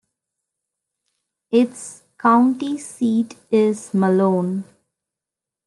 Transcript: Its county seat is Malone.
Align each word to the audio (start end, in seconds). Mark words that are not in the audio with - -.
Its 1.51 2.01
county 2.17 2.79
seat 2.79 3.37
is 3.51 3.93
Malone. 3.93 4.63